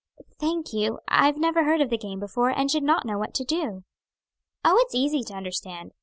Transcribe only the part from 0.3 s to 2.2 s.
"Thank you; I never heard of the game